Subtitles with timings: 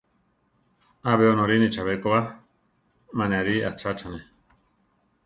[1.11, 2.21] Abe onorine chabé ko ba,
[3.15, 4.21] ma ne arí achachane.